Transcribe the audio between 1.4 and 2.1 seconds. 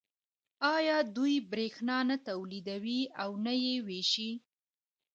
بریښنا